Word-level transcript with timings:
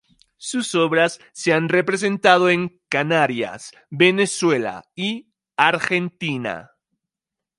Sus 0.39 0.73
obras 0.73 1.19
se 1.31 1.53
han 1.53 1.69
representado 1.69 2.49
en 2.49 2.81
Canarias, 2.89 3.71
Venezuela 3.91 4.83
y 4.95 5.31
Argentina. 5.57 6.71